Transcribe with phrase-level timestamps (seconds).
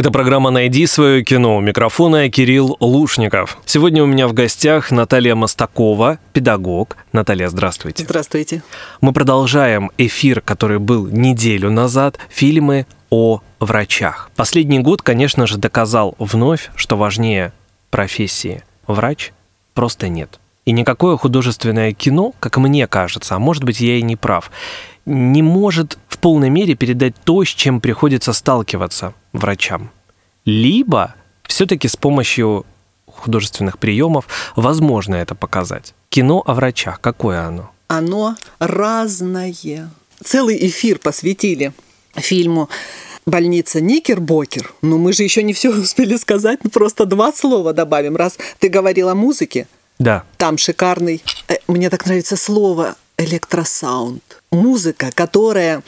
[0.00, 1.58] Это программа «Найди свое кино».
[1.58, 3.58] У микрофона Кирилл Лушников.
[3.66, 6.96] Сегодня у меня в гостях Наталья Мостакова, педагог.
[7.12, 8.04] Наталья, здравствуйте.
[8.04, 8.62] Здравствуйте.
[9.02, 14.30] Мы продолжаем эфир, который был неделю назад, фильмы о врачах.
[14.36, 17.52] Последний год, конечно же, доказал вновь, что важнее
[17.90, 19.34] профессии врач
[19.74, 20.40] просто нет.
[20.64, 24.50] И никакое художественное кино, как мне кажется, а может быть я и не прав,
[25.10, 29.90] не может в полной мере передать то, с чем приходится сталкиваться врачам.
[30.44, 31.14] Либо
[31.44, 32.64] все-таки с помощью
[33.06, 35.94] художественных приемов возможно это показать.
[36.08, 37.70] Кино о врачах, какое оно?
[37.88, 39.90] Оно разное.
[40.22, 41.72] Целый эфир посвятили
[42.14, 42.68] фильму
[43.26, 44.72] больница Никербокер.
[44.82, 48.16] Но мы же еще не все успели сказать, просто два слова добавим.
[48.16, 49.66] Раз ты говорил о музыке,
[49.98, 50.24] да.
[50.36, 54.39] там шикарный, э, мне так нравится слово электросаунд.
[54.50, 55.82] Музыка, которая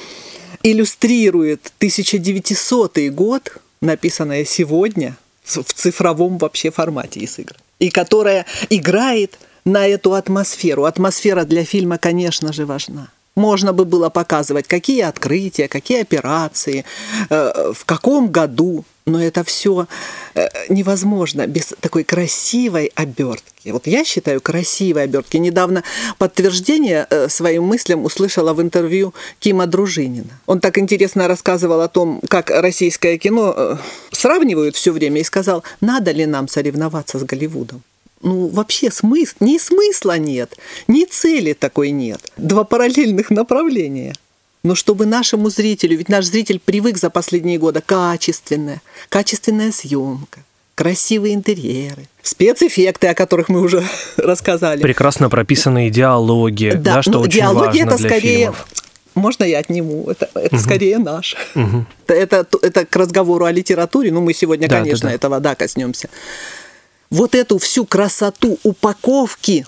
[0.63, 7.55] иллюстрирует 1900 год, написанная сегодня в цифровом вообще формате из игр.
[7.79, 10.85] И которая играет на эту атмосферу.
[10.85, 13.11] Атмосфера для фильма, конечно же, важна.
[13.35, 16.85] Можно бы было показывать, какие открытия, какие операции,
[17.31, 19.87] э, в каком году, но это все
[20.35, 23.71] э, невозможно без такой красивой обертки.
[23.71, 25.39] Вот я считаю красивой обертки.
[25.39, 25.83] Недавно
[26.19, 30.41] подтверждение э, своим мыслям услышала в интервью Кима Дружинина.
[30.47, 33.79] Он так интересно рассказывал о том, как российское кино
[34.11, 37.83] сравнивают все время и сказал, надо ли нам соревноваться с Голливудом
[38.23, 40.57] ну, вообще смысл, ни смысла нет,
[40.89, 42.21] ни цели такой нет.
[42.37, 44.15] Два параллельных направления.
[44.63, 50.41] Но чтобы нашему зрителю, ведь наш зритель привык за последние годы качественная, качественная съемка,
[50.77, 53.85] красивые интерьеры, спецэффекты, о которых мы уже
[54.17, 54.81] рассказали.
[54.81, 58.67] Прекрасно прописанные диалоги, да, да что ну, очень диалоги важно это для скорее фильмов.
[59.15, 60.09] Можно я отниму?
[60.09, 60.65] Это, это Мгм.
[60.65, 61.37] скорее наш.
[61.55, 61.87] Мгм.
[62.07, 64.11] Это, это, это к разговору о литературе.
[64.11, 65.15] Ну, мы сегодня, Да, да, конечно, да.
[65.15, 66.09] этого да, коснемся.
[67.13, 69.67] Вот эту всю красоту упаковки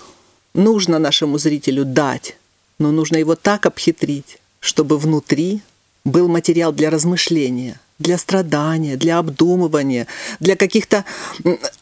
[0.55, 2.37] нужно нашему зрителю дать.
[2.79, 5.61] Но нужно его так обхитрить, чтобы внутри
[6.03, 10.07] был материал для размышления, для страдания, для обдумывания,
[10.39, 11.05] для каких-то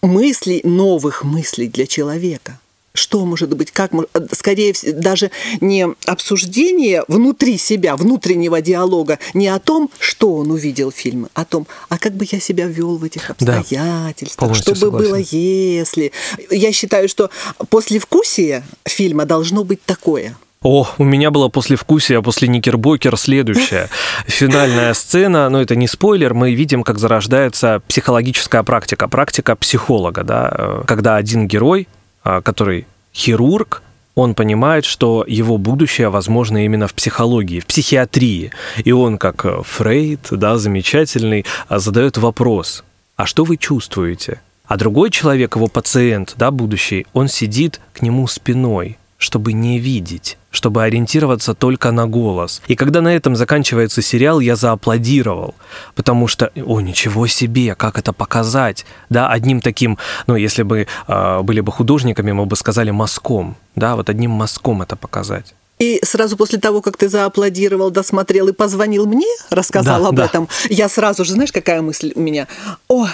[0.01, 2.59] мыслей, новых мыслей для человека.
[2.95, 5.31] Что может быть, как э, скорее вс- даже
[5.61, 11.41] не обсуждение внутри себя, внутреннего диалога, не о том, что он увидел в фильме, а
[11.41, 14.99] о том, а как бы я себя вел в этих Да, обстоятельствах, полностью что бы
[14.99, 16.11] было если.
[16.51, 17.31] Я считаю, что
[17.69, 20.35] послевкусие фильма должно быть такое.
[20.61, 23.89] О, у меня было послевкусие после Никербокер следующее.
[24.27, 30.53] Финальная сцена, но это не спойлер, мы видим, как зарождается психологическая практика, практика психолога, да,
[30.57, 31.92] э, когда один герой, а,
[32.41, 33.83] который хирург,
[34.15, 38.51] он понимает, что его будущее возможно именно в психологии, в психиатрии.
[38.83, 42.83] И он, как э, Фрейд, да, замечательный, а, задает вопрос,
[43.15, 44.41] а что вы чувствуете?
[44.65, 50.37] А другой человек, его пациент, да, будущий, он сидит к нему спиной, чтобы не видеть,
[50.51, 52.61] чтобы ориентироваться только на голос.
[52.67, 55.55] И когда на этом заканчивается сериал, я зааплодировал,
[55.95, 59.97] потому что, о, ничего себе, как это показать, да, одним таким,
[60.27, 64.81] ну, если бы э, были бы художниками, мы бы сказали мазком, да, вот одним мазком
[64.81, 65.55] это показать.
[65.79, 70.25] И сразу после того, как ты зааплодировал, досмотрел и позвонил мне, рассказал Да, об да.
[70.25, 72.47] этом, я сразу же, знаешь, какая мысль у меня?
[72.87, 73.07] О,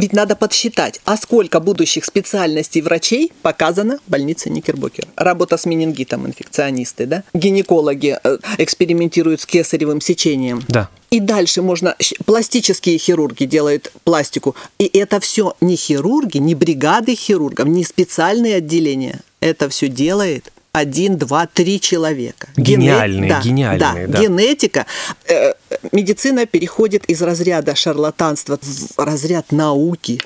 [0.00, 5.06] ведь надо подсчитать, а сколько будущих специальностей врачей показано в больнице Никербокер.
[5.16, 7.22] Работа с менингитом, инфекционисты, да?
[7.34, 10.62] Гинекологи э, экспериментируют с кесаревым сечением.
[10.68, 10.88] Да.
[11.10, 11.96] И дальше можно...
[12.24, 14.54] Пластические хирурги делают пластику.
[14.78, 19.20] И это все не хирурги, не бригады хирургов, не специальные отделения.
[19.40, 22.48] Это все делает один, два, три человека.
[22.56, 24.20] Гениальные, да, гениальные, да.
[24.20, 24.86] Генетика.
[25.28, 25.52] Э,
[25.92, 30.20] медицина переходит из разряда шарлатанства в разряд науки.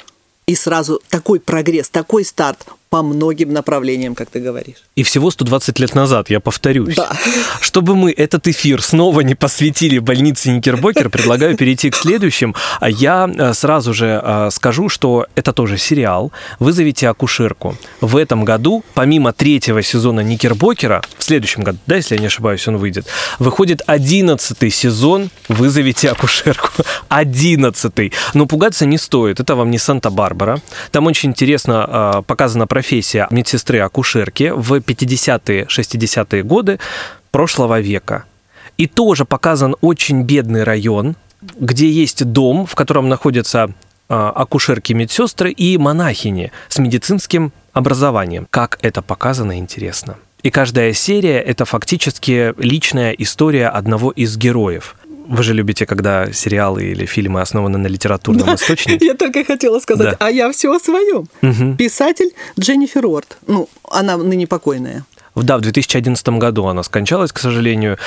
[0.47, 4.77] И сразу такой прогресс, такой старт по многим направлениям, как ты говоришь.
[4.95, 6.95] И всего 120 лет назад, я повторюсь.
[6.95, 7.11] Да.
[7.61, 12.55] Чтобы мы этот эфир снова не посвятили больнице Никербокер, предлагаю перейти к следующим.
[12.79, 16.31] А Я э, сразу же э, скажу, что это тоже сериал
[16.61, 17.77] «Вызовите акушерку».
[18.01, 22.69] В этом году, помимо третьего сезона Никербокера, в следующем году, да, если я не ошибаюсь,
[22.69, 23.07] он выйдет,
[23.41, 26.69] выходит одиннадцатый сезон «Вызовите акушерку».
[27.09, 28.13] Одиннадцатый.
[28.35, 30.61] Но пугаться не стоит, это вам не Санта-Барбара.
[30.93, 32.84] Там очень интересно э, показана профессия
[33.31, 36.79] медсестры-акушерки в 50-е, 60-е годы
[37.31, 38.25] прошлого века.
[38.77, 41.17] И тоже показан очень бедный район,
[41.59, 43.71] где есть дом, в котором находятся
[44.09, 48.47] э, акушерки, медсестры и монахини с медицинским образованием.
[48.51, 50.17] Как это показано, интересно.
[50.43, 54.95] И каждая серия– это фактически личная история одного из героев.
[55.27, 59.07] Вы же любите, когда сериалы или фильмы основаны на литературном источнике.
[59.07, 60.27] Я только хотела сказать, Да.
[60.27, 61.27] а я все о своем.
[61.43, 61.77] Мгм.
[61.77, 62.31] Писатель
[62.61, 63.39] Дженнифер Уорд.
[63.47, 65.05] Ну, она ныне покойная.
[65.35, 67.99] Да, в 2011 году она скончалась, к сожалению.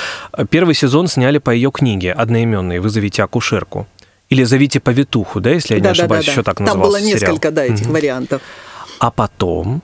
[0.48, 3.86] Первый сезон сняли по ее книге одноименной «Вызовите акушерку».
[4.30, 6.44] Или «Зовите повитуху», да, если я не Да, да, ошибаюсь, да, еще да.
[6.44, 7.20] так Там назывался было сериал.
[7.32, 7.92] несколько, да, этих Мгм.
[7.94, 8.42] вариантов.
[8.98, 9.82] А потом,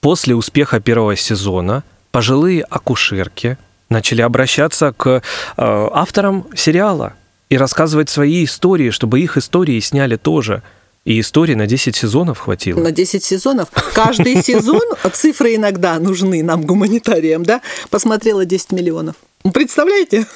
[0.00, 3.56] после успеха первого сезона, пожилые акушерки
[3.88, 5.20] начали обращаться к э,
[5.56, 7.14] авторам сериала
[7.48, 10.62] и рассказывать свои истории, чтобы их истории сняли тоже.
[11.04, 12.80] И истории на 10 сезонов хватило.
[12.80, 13.68] На 10 сезонов.
[13.94, 14.80] Каждый сезон,
[15.12, 17.60] цифры иногда нужны нам, гуманитариям, да,
[17.90, 19.16] посмотрело 10 миллионов.
[19.52, 20.26] Представляете?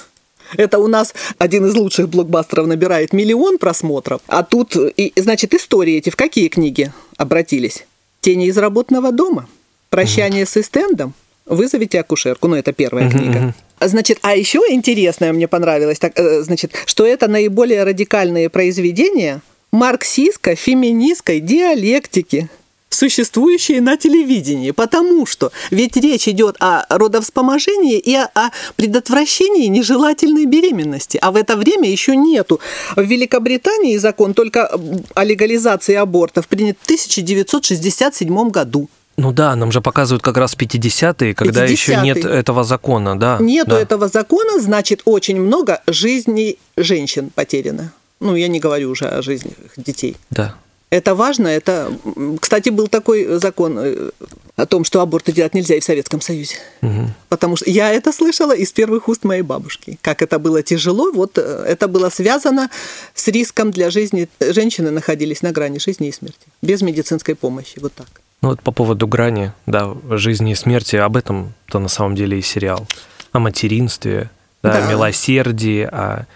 [0.57, 5.97] Это у нас один из лучших блокбастеров набирает миллион просмотров, а тут, и, значит, истории
[5.97, 7.85] эти в какие книги обратились?
[8.21, 9.49] «Тени из работного дома»,
[9.91, 11.15] «Прощание с Истендом»,
[11.49, 13.39] «Вызовите акушерку», ну, это первая книга.
[13.39, 13.55] мгм.
[13.81, 19.41] Значит, а еще интересное мне понравилось, так, э, значит, что это наиболее радикальные произведения
[19.73, 22.49] марксистско-феминистской диалектики,
[22.91, 30.47] существующие на телевидении, потому что ведь речь идет о родовспоможении и о, о предотвращении нежелательной
[30.47, 32.61] беременности, а в это время еще нету.
[32.97, 34.71] В Великобритании закон только
[35.15, 38.89] о легализации абортов принят в 1967 году.
[39.19, 42.03] Ну да, нам же показывают как раз 50-е, когда еще 50-е.
[42.03, 43.39] нет этого закона, да.
[43.41, 43.81] Нету да.
[43.81, 47.93] этого закона, значит, очень много жизней женщин потеряно.
[48.21, 50.17] Ну, я не говорю уже о жизнях детей.
[50.31, 50.55] Да.
[50.91, 51.49] Это важно.
[51.49, 51.93] Это,
[52.41, 54.11] кстати, был такой закон э,
[54.57, 56.55] о том, что аборты делать нельзя и в Советском Союзе.
[56.81, 57.13] Мгм.
[57.29, 59.99] Потому что я это слышала из первых уст моей бабушки.
[60.01, 62.71] Как это было тяжело, вот э, это было связано
[63.15, 64.29] с риском для жизни.
[64.41, 66.47] Женщины находились на грани жизни и смерти.
[66.63, 67.81] Без медицинской помощи.
[67.81, 68.09] Вот так.
[68.43, 72.43] Ну вот по поводу грани, да, жизни и смерти, об этом-то на самом деле и
[72.43, 72.87] сериал.
[73.33, 74.31] О материнстве,
[74.63, 74.87] да, Да.
[74.87, 76.27] о милосердии, о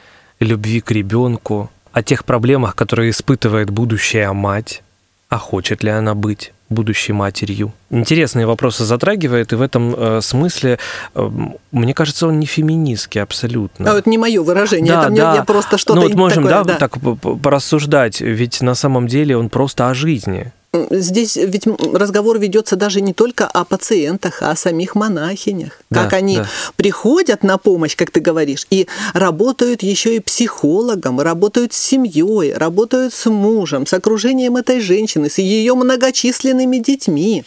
[0.40, 4.82] любви к ребенку, о тех проблемах, которые испытывает будущая мать,
[5.28, 7.72] а хочет ли она быть будущей матерью.
[7.90, 10.78] Интересные вопросы затрагивает, и в этом э, смысле,
[11.14, 11.30] э,
[11.70, 13.90] мне кажется, он не феминистский абсолютно.
[13.90, 14.92] А вот не мое выражение.
[14.94, 18.60] это мне- я просто что-то Ну вот можем, такое, да, так п- п- порассуждать, ведь
[18.62, 20.50] на самом деле он просто о жизни.
[20.72, 25.82] Здесь ведь разговор ведется даже не только о пациентах, а о самих монахинях.
[25.90, 26.48] Да, как они да.
[26.76, 33.12] приходят на помощь, как ты говоришь, и работают еще и психологом, работают с семьей, работают
[33.12, 37.44] с мужем, с окружением этой женщины, с ее многочисленными детьми.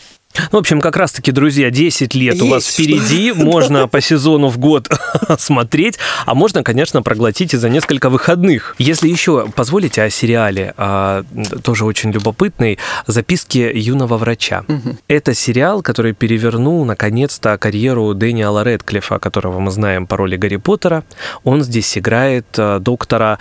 [0.51, 4.49] Ну, в общем, как раз-таки, друзья, 10 лет у вас Есть впереди, можно по сезону
[4.49, 4.89] в год
[5.37, 8.75] смотреть, а можно, конечно, проглотить и за несколько выходных.
[8.77, 11.23] Если еще позволите о сериале, а,
[11.63, 14.63] тоже очень любопытный, «Записки юного врача».
[15.07, 21.03] Это сериал, который перевернул, наконец-то, карьеру Дэниела Рэдклиффа, которого мы знаем по роли Гарри Поттера.
[21.43, 23.39] Он здесь играет а, доктора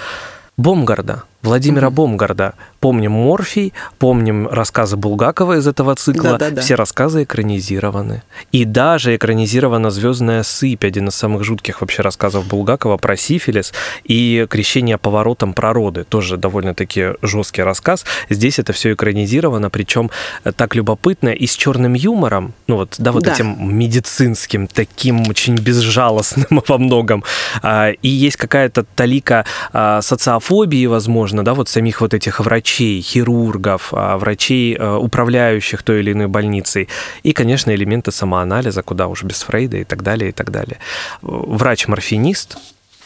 [0.57, 2.55] Бомгарда, Владимира Бомгарда.
[2.85, 6.33] Помним Морфий, помним рассказы Булгакова из этого цикла.
[6.33, 6.61] Да-да-да.
[6.61, 8.23] Все рассказы экранизированы.
[8.53, 13.73] И даже экранизирована «Звездная сыпь», один из самых жутких вообще рассказов Булгакова про сифилис
[14.05, 16.05] и «Крещение поворотом пророды».
[16.05, 18.05] Тоже довольно-таки жесткий рассказ.
[18.29, 20.11] Здесь это все экранизировано, причем
[20.55, 23.33] так любопытно и с черным юмором, ну вот, да, вот Да.
[23.33, 27.25] этим медицинским, таким очень безжалостным во многом.
[27.63, 33.89] А, И есть какая-то талика а, социофобии, возможно, да, вот самих вот этих врачей, хирургов,
[33.93, 36.89] а, врачей, а, управляющих той или иной больницей.
[37.23, 40.79] И, конечно, элементы самоанализа, куда уж без Фрейда и так далее, и так далее.
[41.23, 42.57] Врач-морфинист,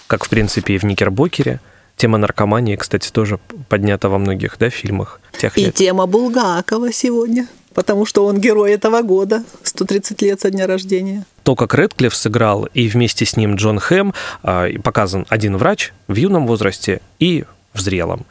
[0.07, 1.61] как, в принципе, и в Никербокере.
[1.97, 5.75] Тема наркомании, кстати, тоже поднята во многих да, фильмах тех И лет.
[5.75, 11.25] тема Булгакова сегодня, потому что он герой этого года, 130 лет со дня рождения.
[11.43, 15.93] то, как Рэдклифф сыграл, и вместе с ним Джон Хэм, а, и показан один врач
[16.07, 17.45] в юном возрасте и
[17.75, 18.27] в зрелом.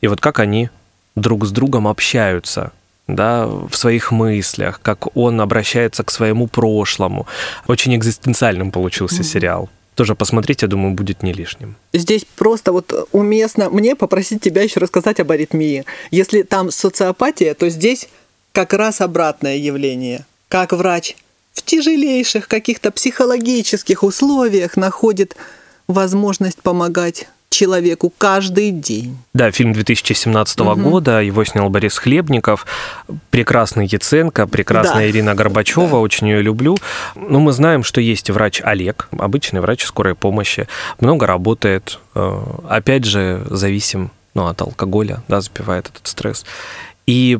[0.00, 0.70] И вот как они
[1.16, 2.72] друг с другом общаются,
[3.06, 7.26] да, в своих мыслях, как он обращается к своему прошлому.
[7.66, 9.68] Очень экзистенциальным получился сериал.
[9.94, 11.76] Тоже посмотреть, я думаю, будет не лишним.
[11.92, 15.84] Здесь просто вот уместно мне попросить тебя еще рассказать об аритмии.
[16.10, 18.08] Если там социопатия, то здесь
[18.52, 20.24] как раз обратное явление.
[20.48, 21.16] Как врач
[21.52, 25.36] в тяжелейших каких-то психологических условиях находит
[25.88, 29.16] возможность помогать человеку каждый день.
[29.34, 32.66] Да, фильм 2017 года, его снял Борис Хлебников,
[33.30, 35.10] прекрасный Яценко, прекрасная Да.
[35.10, 35.96] Ирина Горбачева, Да.
[35.98, 36.76] очень ее люблю.
[37.14, 40.66] Но мы знаем, что есть врач Олег, обычный врач скорой помощи,
[41.00, 46.44] много работает, э, опять же, зависим ну, от алкоголя, да, запивает этот стресс.
[47.06, 47.38] И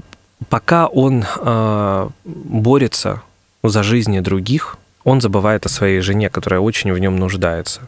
[0.48, 3.22] пока он э, борется
[3.62, 7.80] за жизни других, он забывает о своей жене, которая очень в нем нуждается.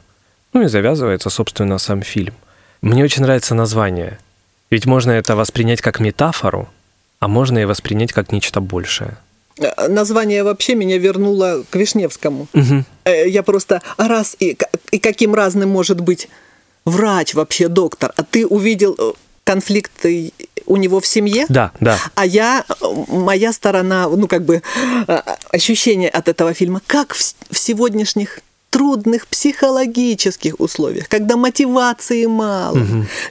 [0.54, 2.34] Ну и завязывается, собственно, сам фильм.
[2.80, 4.18] Мне очень нравится название.
[4.70, 6.68] Ведь можно это воспринять как метафору,
[7.20, 9.16] а можно и воспринять как нечто большее.
[9.58, 12.46] Э, Название вообще меня вернуло к Вишневскому.
[13.04, 14.56] Э, Я просто раз и,
[14.92, 16.28] и каким разным может быть
[16.84, 18.12] врач вообще, доктор.
[18.16, 20.32] А ты увидел э, конфликты
[20.66, 21.46] у него в семье?
[21.48, 21.98] Да, да.
[22.14, 22.64] А я,
[23.08, 24.62] моя сторона, ну, как бы,
[25.50, 27.18] ощущение от этого фильма, как в,
[27.50, 28.40] в сегодняшних
[28.74, 32.76] трудных психологических условиях, когда мотивации мало,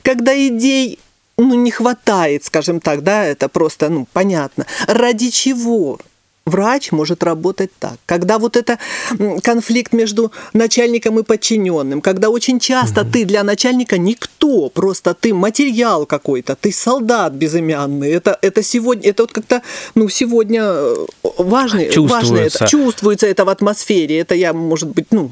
[0.01, 0.99] когда идей
[1.37, 4.65] ну, не хватает, скажем так, да, это просто, ну, понятно.
[4.87, 5.99] Ради чего
[6.45, 7.97] врач может работать так?
[8.05, 8.77] Когда вот это
[9.43, 16.05] конфликт между начальником и подчиненным, когда очень часто ты для начальника никто, просто ты материал
[16.05, 18.11] какой-то, ты солдат безымянный.
[18.11, 19.61] Это, это сегодня, это вот как-то,
[19.95, 21.05] ну, сегодня э,
[21.37, 22.63] важно Чувствуется.
[22.63, 24.19] это, чувствуется это в атмосфере.
[24.19, 25.29] Это я, может быть, ну,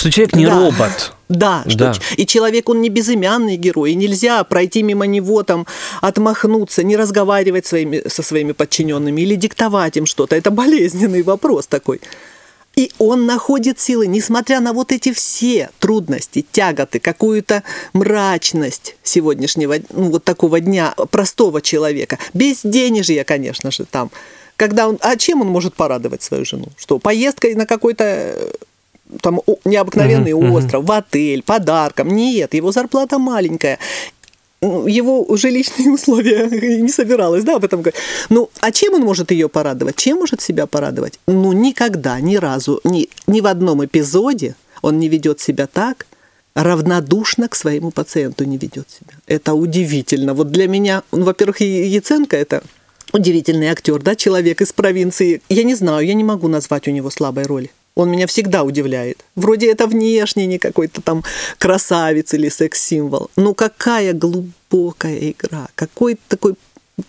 [0.00, 0.58] Что человек не да.
[0.58, 1.12] робот.
[1.28, 1.94] Да, что Да.
[2.16, 5.66] и человек, он не безымянный герой, и нельзя пройти мимо него, там,
[6.00, 10.36] отмахнуться, не разговаривать своими, со своими подчиненными или диктовать им что-то.
[10.36, 12.00] Это болезненный вопрос такой.
[12.76, 20.12] И он находит силы, несмотря на вот эти все трудности, тяготы, какую-то мрачность сегодняшнего, ну,
[20.12, 22.18] вот такого дня простого человека.
[22.32, 24.10] Без денежья, конечно же, там.
[24.56, 26.68] Когда он, а чем он может порадовать свою жену?
[26.78, 28.50] Что, поездкой на какой-то э,
[29.20, 30.52] там необыкновенный мгм.
[30.52, 32.08] остров, в отель, подарком.
[32.08, 33.78] Нет, его зарплата маленькая.
[34.62, 36.46] Ну, Его жилищные условия
[36.82, 38.00] не собиралась, да, об этом говорить.
[38.28, 39.96] Ну, а чем он может ее порадовать?
[39.96, 41.18] Чем может себя порадовать?
[41.26, 46.06] Ну, никогда, ни разу, ни, ни в одном эпизоде он не ведет себя так,
[46.54, 49.14] равнодушно к своему пациенту не ведет себя.
[49.26, 50.34] Это удивительно.
[50.34, 52.62] Вот для меня, ну, во-первых, Яценко это
[53.12, 55.42] удивительный актер, да, человек из провинции.
[55.48, 57.70] Я не знаю, я не могу назвать у него слабой роли.
[57.96, 59.24] Он меня всегда удивляет.
[59.36, 61.24] Вроде это внешне не какой-то там
[61.58, 63.30] красавец или секс-символ.
[63.36, 66.54] Ну какая глубокая игра, какой такой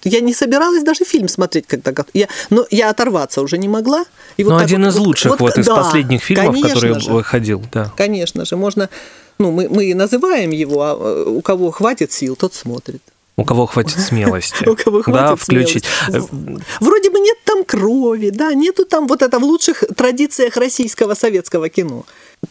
[0.04, 4.06] я не собиралась даже фильм смотреть, когда я, но я оторваться уже не могла.
[4.38, 7.12] И вот Ну, один вот- из вот- лучших вот, из да, последних фильмов, который же.
[7.12, 7.92] выходил, да.
[7.98, 8.90] Конечно же, можно,
[9.38, 13.02] ну, мы, мы называем его, а э, у кого хватит сил, тот смотрит.
[13.38, 14.68] У кого хватит смелости.
[14.68, 15.86] У кого хватит да, включить.
[16.06, 16.64] смелости.
[16.80, 21.70] Вроде бы нет там крови, да, нету там вот это в лучших традициях российского советского
[21.70, 22.06] кино.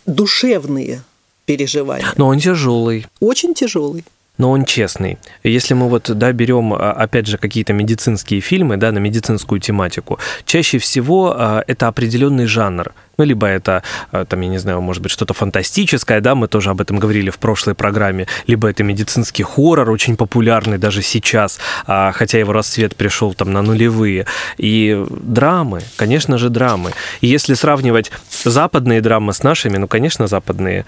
[0.07, 1.03] Душевные
[1.45, 2.13] переживания.
[2.17, 3.07] Но он тяжелый.
[3.21, 4.05] Очень тяжелый.
[4.41, 5.19] Но он честный.
[5.45, 10.19] Если мы вот, да, берем, а, опять же, какие-то медицинские фильмы, да, на медицинскую тематику,
[10.47, 12.93] чаще всего а, это определенный жанр.
[13.19, 13.83] Ну, либо это,
[14.13, 17.29] а, там, я не знаю, может быть, что-то фантастическое, да, мы тоже об этом говорили
[17.29, 23.35] в прошлой программе, либо это медицинский хоррор, очень популярный даже сейчас, хотя его расцвет пришел
[23.35, 24.25] там на нулевые.
[24.57, 26.93] И драмы, конечно же, драмы.
[27.21, 28.11] И если сравнивать
[28.43, 30.87] западные драмы с нашими, ну, конечно, западные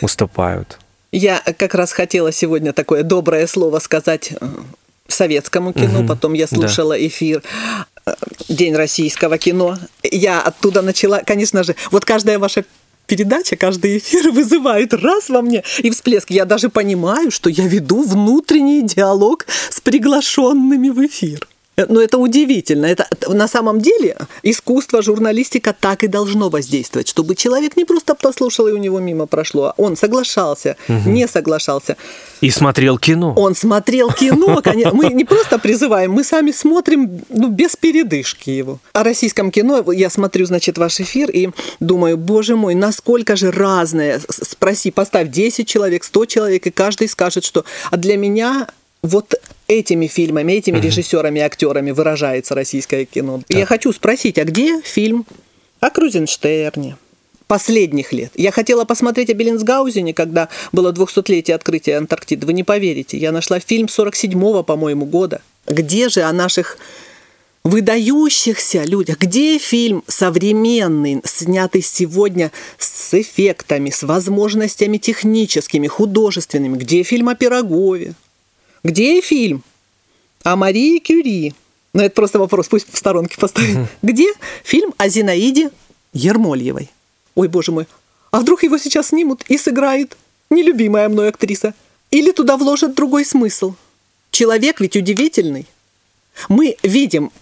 [0.00, 0.78] уступают.
[1.16, 4.46] Я как раз хотела сегодня такое доброе слово сказать э,
[5.08, 6.56] советскому кино, Мгм, потом я да.
[6.58, 7.42] слушала эфир
[8.04, 8.12] э,
[8.50, 9.78] День российского кино.
[10.02, 12.66] Я оттуда начала, конечно же, вот каждая ваша
[13.06, 16.30] передача, каждый эфир вызывает раз во мне и всплеск.
[16.30, 21.48] Я даже понимаю, что я веду внутренний диалог с приглашенными в эфир.
[21.76, 22.86] Э, Но это удивительно.
[22.86, 28.68] Это на самом деле искусство, журналистика так и должно воздействовать, чтобы человек не просто послушал
[28.68, 31.96] и у него мимо прошло, а он соглашался, не соглашался.
[32.40, 33.34] И смотрел кино.
[33.36, 34.94] Он смотрел кино, конечно.
[34.94, 38.78] Мы не просто призываем, мы сами смотрим ну, без передышки его.
[38.92, 44.20] О российском кино я смотрю, значит, ваш эфир и думаю, боже мой, насколько же разное.
[44.28, 48.68] Спроси, поставь 10 человек, 100 человек, и каждый скажет, что а для меня
[49.06, 49.34] вот
[49.68, 53.42] этими фильмами, этими режиссерами и актерами выражается российское кино.
[53.48, 55.26] И Я хочу спросить, а где фильм
[55.80, 56.96] о Крузенштерне?
[57.46, 58.32] последних лет.
[58.34, 62.44] Я хотела посмотреть о Беллинсгаузене, когда было 200-летие открытия Антарктиды.
[62.46, 65.42] Вы не поверите, я нашла фильм 47-го, по-моему, года.
[65.68, 66.76] Где же о наших
[67.62, 69.18] выдающихся людях?
[69.18, 76.76] Где фильм современный, снятый сегодня с эффектами, с возможностями техническими, художественными?
[76.76, 78.14] Где фильм о Пирогове?
[78.82, 79.62] Где фильм
[80.42, 81.54] о Марии Кюри?
[81.92, 83.88] Ну, это просто вопрос, пусть в сторонке поставим.
[84.02, 84.32] Где
[84.64, 85.70] фильм о Зинаиде
[86.12, 86.90] Ермольевой?
[87.34, 87.86] Ой, боже мой,
[88.30, 90.16] а вдруг его сейчас снимут и сыграет
[90.50, 91.74] нелюбимая мной актриса?
[92.10, 93.74] Или туда вложат другой смысл?
[94.30, 95.66] Человек ведь удивительный.
[96.48, 97.32] Мы видим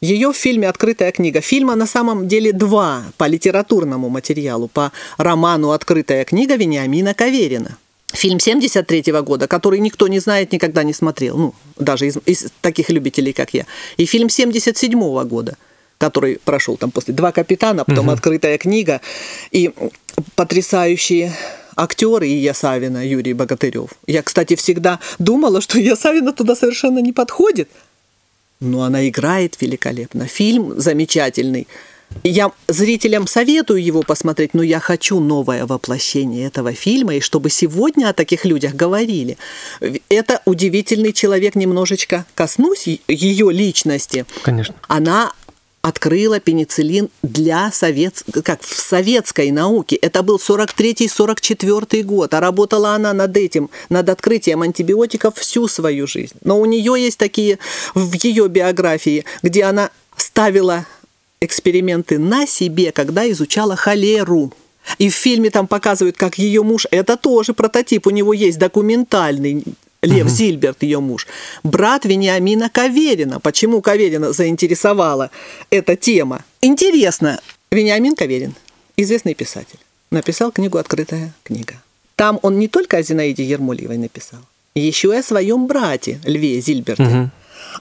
[0.00, 1.40] ее в фильме «Открытая книга».
[1.40, 7.76] Фильма на самом деле два по литературному материалу, по роману «Открытая книга» Вениамина Каверина.
[8.16, 12.88] Фильм 73 года, который никто не знает, никогда не смотрел, ну, даже из, из таких
[12.88, 13.66] любителей, как я.
[13.98, 15.56] И фильм 77 года,
[15.98, 19.00] который прошел там после «Два капитана», потом «Открытая книга».
[19.52, 19.70] И
[20.34, 21.32] потрясающие
[21.76, 23.90] актеры и Ясавина, Юрий Богатырев.
[24.06, 27.68] Я, кстати, всегда думала, что Ясавина туда совершенно не подходит.
[28.60, 30.26] Но она играет великолепно.
[30.26, 31.66] Фильм замечательный.
[32.22, 38.08] Я зрителям советую его посмотреть, но я хочу новое воплощение этого фильма, и чтобы сегодня
[38.08, 39.38] о таких людях говорили.
[40.08, 44.26] Это удивительный человек, немножечко коснусь ее личности.
[44.42, 44.74] Конечно.
[44.88, 45.32] Она
[45.82, 48.24] открыла пенициллин для совет...
[48.42, 49.94] как в советской науке.
[49.94, 56.34] Это был 43-44 год, а работала она над этим, над открытием антибиотиков всю свою жизнь.
[56.42, 57.60] Но у нее есть такие
[57.94, 60.86] в ее биографии, где она ставила
[61.40, 64.52] эксперименты на себе, когда изучала холеру.
[64.98, 69.64] И в фильме там показывают, как ее муж, это тоже прототип, у него есть документальный,
[70.02, 70.34] Лев угу.
[70.34, 71.26] Зильберт, ее муж,
[71.64, 73.40] брат Вениамина Каверина.
[73.40, 75.30] Почему Каверина заинтересовала
[75.70, 76.44] эта тема?
[76.60, 77.40] Интересно,
[77.70, 78.54] Вениамин Каверин,
[78.96, 79.78] известный писатель,
[80.10, 81.74] написал книгу «Открытая книга».
[82.14, 84.40] Там он не только о Зинаиде Ермольевой написал,
[84.74, 87.02] еще и о своем брате Льве Зильберте.
[87.02, 87.30] Угу.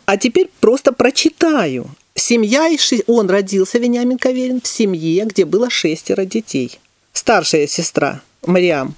[0.05, 1.87] А теперь просто прочитаю.
[2.15, 2.69] Семья,
[3.07, 6.79] он родился, Вениамин Каверин, в семье, где было шестеро детей.
[7.13, 8.95] Старшая сестра Мариам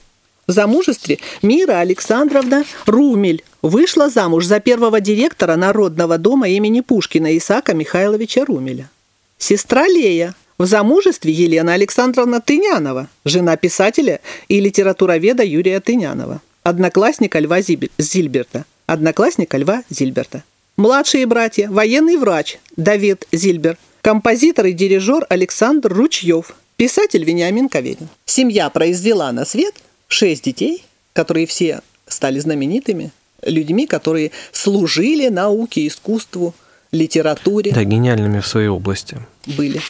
[0.47, 7.73] в замужестве Мира Александровна Румель вышла замуж за первого директора Народного дома имени Пушкина Исаака
[7.73, 8.89] Михайловича Румеля.
[9.37, 17.59] Сестра Лея в замужестве Елена Александровна Тынянова, жена писателя и литературоведа Юрия Тынянова, одноклассника Льва
[17.61, 20.43] Зильберта, одноклассника Льва Зильберта.
[20.77, 28.09] Младшие братья– военный врач Давид Зильбер, композитор и дирижер Александр Ручьев, писатель Вениамин Каверин.
[28.25, 29.73] Семья произвела на свет–
[30.07, 33.09] шесть детей, которые все стали знаменитыми
[33.41, 36.53] людьми, которые служили науке, искусству,
[36.91, 37.71] литературе.
[37.71, 39.17] Да, гениальными в своей области.
[39.47, 39.81] Были.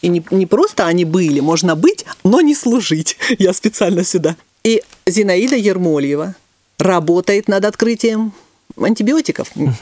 [0.00, 3.16] И не, не просто они были, можно быть, но не служить.
[3.40, 4.36] Я специально сюда.
[4.62, 6.36] И Зинаида Ермольева
[6.78, 8.32] работает над открытием
[8.80, 9.50] антибиотиков.
[9.56, 9.72] Угу.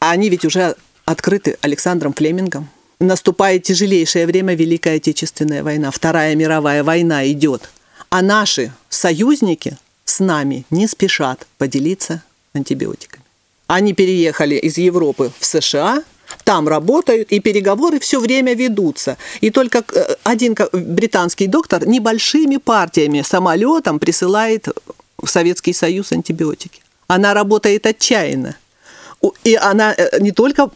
[0.00, 2.68] Они ведь уже открыты Александром Флемингом.
[2.98, 5.90] Наступает тяжелейшее время Великая Отечественная война.
[5.90, 7.70] Вторая мировая война идет.
[8.08, 12.22] А наши союзники с нами не спешат поделиться
[12.54, 13.22] антибиотиками.
[13.66, 16.02] Они переехали из Европы в США,
[16.44, 19.16] там работают, и переговоры все время ведутся.
[19.40, 24.68] И только э, один британский доктор небольшими партиями самолетом присылает
[25.22, 26.82] в Советский Союз антибиотики.
[27.06, 28.56] Она работает отчаянно.
[29.44, 30.70] И она э, не только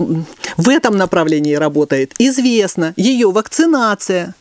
[0.56, 2.12] в этом направлении работает.
[2.18, 4.34] Известно, ее вакцинация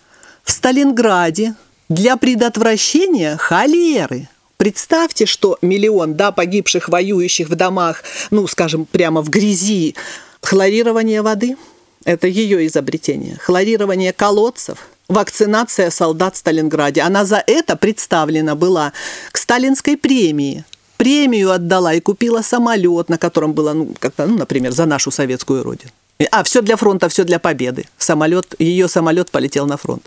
[0.43, 1.55] в Сталинграде
[1.89, 4.27] для предотвращения холеры.
[4.57, 9.95] Представьте, что миллион да, погибших воюющих в домах, ну, скажем, прямо в грязи.
[10.41, 11.57] Хлорирование воды–
[12.05, 13.37] это ее изобретение.
[13.37, 17.01] Хлорирование колодцев– вакцинация солдат в Сталинграде.
[17.01, 18.93] Она за это представлена была
[19.31, 20.65] к сталинской премии.
[20.97, 25.63] Премию отдала и купила самолет, на котором было, ну, как-то, ну, например, за нашу советскую
[25.63, 25.91] родину.
[26.32, 27.86] А, все для фронта, все для победы.
[27.97, 30.06] Самолет, ее самолет полетел на фронт.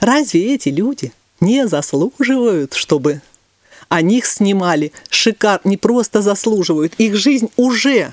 [0.00, 3.20] Разве эти люди не заслуживают, чтобы
[3.88, 8.12] о них снимали шикар, не просто заслуживают, их жизнь уже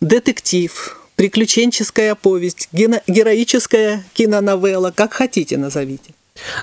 [0.00, 6.12] детектив, приключенческая повесть, героическая киноновелла, как хотите назовите.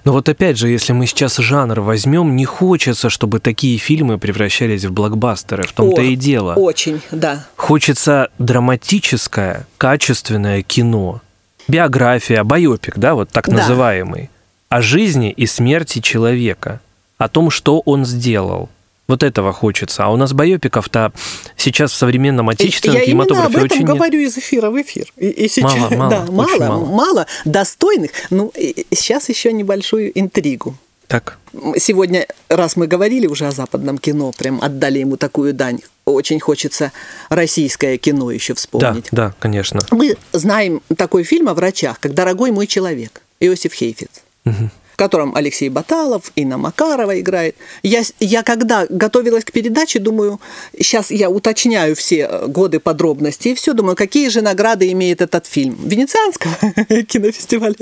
[0.03, 4.85] Но вот опять же, если мы сейчас жанр возьмем, не хочется, чтобы такие фильмы превращались
[4.85, 5.63] в блокбастеры.
[5.63, 6.53] В том-то О, и дело.
[6.55, 7.45] Очень, да.
[7.55, 11.21] Хочется драматическое, качественное кино.
[11.67, 13.57] Биография, байопик, да, вот так да.
[13.57, 14.29] называемый
[14.73, 16.81] о жизни и смерти человека,
[17.19, 18.69] о том, что он сделал.
[19.07, 20.05] Вот этого хочется.
[20.05, 21.11] А у нас байопиков-то
[21.57, 25.07] сейчас в современном отечественном Я кинематографе очень очень говорю из эфира в эфир.
[25.17, 28.11] И, и сейчас, мало, мало, да, мало, мало, мало достойных.
[28.29, 28.51] Ну,
[28.91, 30.75] сейчас еще небольшую интригу.
[31.07, 31.37] Так.
[31.77, 36.91] Сегодня, раз мы говорили уже о западном кино, прям отдали ему такую дань, очень хочется
[37.29, 39.09] российское кино еще вспомнить.
[39.11, 39.81] Да, да, конечно.
[39.91, 44.69] Мы знаем такой фильм о врачах, как «Дорогой мой человек» Иосиф Хейфиц угу.
[44.93, 47.55] В котором Алексей Баталов, Инна Макарова играет.
[47.81, 50.39] Я, я когда готовилась к передаче, думаю,
[50.79, 55.75] сейчас я уточняю все годы подробности и все, думаю, какие же награды имеет этот фильм.
[55.83, 56.55] Венецианского
[57.03, 57.75] кинофестиваля?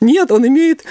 [0.00, 0.84] Нет, он имеет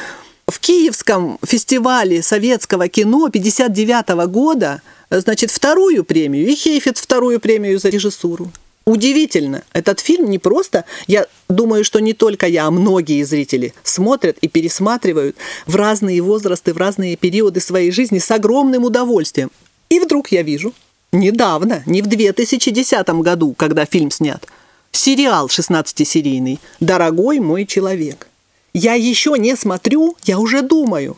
[0.48, 7.90] в Киевском фестивале советского кино 59 года, значит, вторую премию, и Хейфец вторую премию за
[7.90, 8.52] режиссуру.
[8.86, 14.38] Удивительно, этот фильм не просто, я думаю, что не только я, а многие зрители смотрят
[14.42, 19.50] и пересматривают в разные возрасты, в разные периоды своей жизни с огромным удовольствием.
[19.90, 20.72] И вдруг я вижу,
[21.12, 24.46] недавно, не в 2010 году, когда фильм снят,
[24.92, 28.28] сериал 16-серийный «Дорогой мой человек».
[28.74, 31.18] Я еще не смотрю, я уже думаю,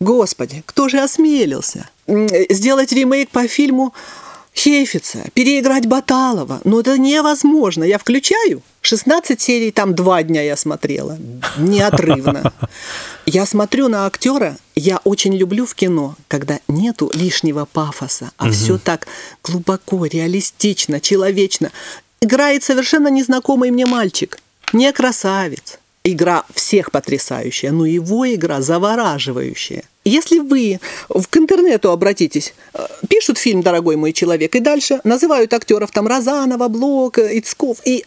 [0.00, 3.94] Господи, кто же осмелился сделать ремейк по фильму
[4.56, 6.60] Хейфица, переиграть Баталова?
[6.64, 7.84] Ну, это невозможно.
[7.84, 11.18] Я включаю, 16 серий, там два дня я смотрела,
[11.58, 12.52] неотрывно.
[13.26, 18.78] Я смотрю на актера, я очень люблю в кино, когда нету лишнего пафоса, а все
[18.78, 19.08] так
[19.44, 21.70] глубоко, реалистично, человечно.
[22.20, 24.38] Играет совершенно незнакомый мне мальчик,
[24.72, 29.84] не красавец, игра всех потрясающая, но его игра завораживающая.
[30.06, 30.78] Если вы
[31.30, 36.68] к интернету обратитесь, э, пишут фильм «Дорогой мой человек», и дальше называют актеров там Розанова,
[36.68, 38.04] Блок, Ицков, и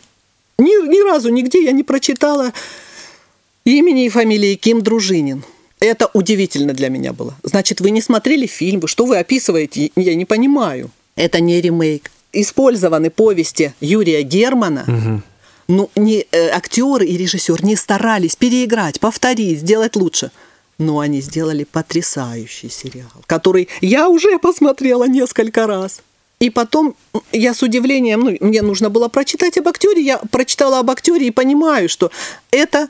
[0.58, 2.54] ни, ни разу нигде я не прочитала
[3.66, 5.44] имени и фамилии Ким Дружинин.
[5.82, 7.36] Это удивительно для меня было.
[7.44, 10.92] Значит, вы не смотрели фильм, что вы описываете, я не понимаю.
[11.18, 12.12] Это не ремейк.
[12.32, 15.22] Использованы повести Юрия Германа, угу
[15.70, 20.32] ну, не, э, актеры и режиссер не старались переиграть, повторить, сделать лучше.
[20.80, 26.02] Но они сделали потрясающий сериал, который я уже посмотрела несколько раз.
[26.40, 26.96] И потом
[27.32, 31.32] я с удивлением, ну, мне нужно было прочитать об актере, я прочитала об актере и
[31.32, 32.12] понимаю, что
[32.50, 32.90] это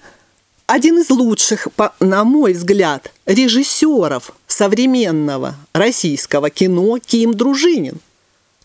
[0.68, 1.68] один из лучших,
[2.00, 7.98] на мой взгляд, режиссеров современного российского кино Ким Дружинин,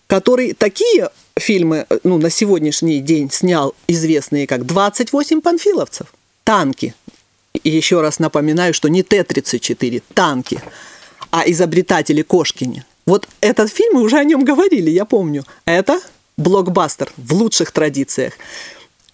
[0.06, 6.08] который такие фильмы ну, на сегодняшний день снял известные как «28 панфиловцев»,
[6.44, 6.94] «Танки».
[7.62, 10.60] И еще раз напоминаю, что не Т-34, «Танки»,
[11.30, 12.84] а изобретатели Кошкини.
[13.06, 15.44] Вот этот фильм, мы уже о нем говорили, я помню.
[15.64, 16.00] Это
[16.36, 18.34] блокбастер в лучших традициях.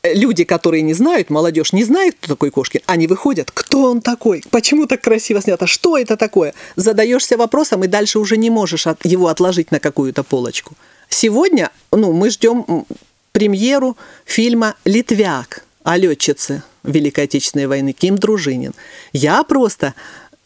[0.03, 4.43] Люди, которые не знают, молодежь не знает, кто такой Кошкин, они выходят, кто он такой,
[4.51, 6.55] почему так красиво снято, что это такое?
[6.77, 10.75] Задаешься вопросом и дальше уже не можешь его отложить на какую-то полочку.
[11.11, 12.87] Сегодня ну, мы ждем
[13.33, 18.75] премьеру фильма «Литвяк» о летчице Великой Отечественной войны Ким Дружинин.
[19.13, 19.95] Я просто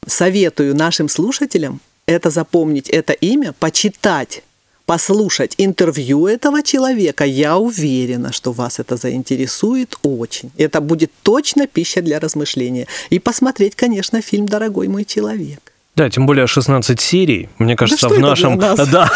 [0.07, 4.43] советую нашим слушателям это запомнить, это имя, почитать
[4.87, 10.51] послушать интервью этого человека, я уверена, что вас это заинтересует очень.
[10.59, 12.87] Это будет точно пища для размышления.
[13.09, 15.64] И посмотреть, конечно, фильм «Дорогой мой человек».
[15.97, 17.49] Да, тем более 16 серий.
[17.59, 19.11] Мне кажется, да в нашем да,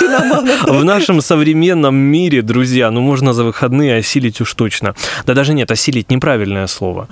[0.66, 4.94] в нашем современном мире, друзья, ну можно за выходные осилить уж точно.
[5.26, 7.08] Да даже нет, осилить неправильное слово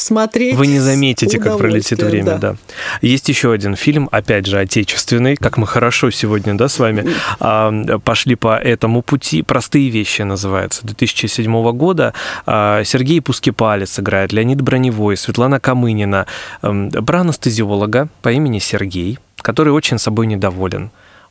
[0.00, 0.56] смотреть.
[0.56, 2.38] Вы не заметите, как пролетит время, да.
[2.38, 2.56] да.
[3.02, 7.04] Есть еще один фильм, опять же, отечественный, как мы хорошо сегодня, да, с вами
[7.40, 9.42] а, пошли по этому пути.
[9.42, 12.14] «Простые вещи» называется, 2007 года.
[12.46, 16.26] А, Сергей Пускипалец играет, Леонид Броневой, Светлана Камынина,
[16.62, 20.90] а, про анестезиолога по имени Сергей, который очень собой недоволен.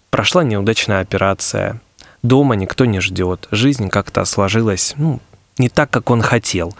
[0.09, 1.79] Прошла неудачная операция,
[2.21, 5.19] дома никто не ждет, жизнь как-то сложилась, ну,
[5.59, 6.75] не так, как он хотел.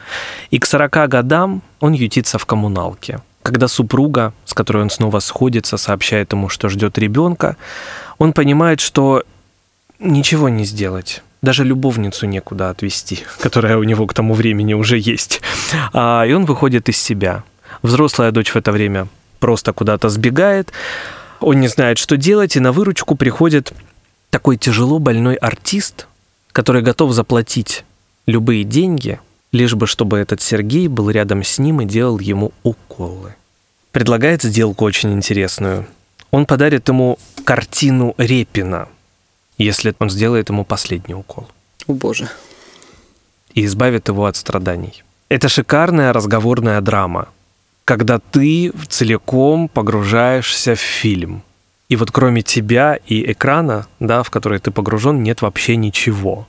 [0.52, 3.20] И к 40 годам он ютится в коммуналке.
[3.44, 7.56] Когда супруга, с которой он снова сходится, сообщает ему, что ждет ребенка,
[8.18, 9.24] он понимает, что
[10.00, 11.24] ничего не сделать.
[11.42, 15.42] Даже любовницу некуда отвезти, которая у него к тому времени уже есть.
[15.94, 17.44] А, и он выходит из себя.
[17.82, 19.08] Взрослая дочь в это время
[19.40, 20.72] просто куда-то сбегает.
[21.40, 23.74] Он не знает, что делать, и на выручку приходит
[24.30, 26.08] такой тяжело больной артист,
[26.52, 27.86] который готов заплатить
[28.28, 29.20] любые деньги,
[29.52, 33.36] лишь бы чтобы этот Сергей был рядом с ним и делал ему уколы.
[33.92, 35.88] Предлагает сделку очень интересную.
[36.30, 38.90] Он подарит ему картину Репина,
[39.58, 41.48] если он сделает ему последний укол.
[41.88, 42.30] О боже.
[43.54, 45.04] И избавит его от страданий.
[45.30, 47.30] Это шикарная разговорная драма,
[47.86, 51.42] когда ты целиком погружаешься в фильм.
[51.90, 56.46] И вот кроме тебя и экрана, да, в который ты погружен, нет вообще ничего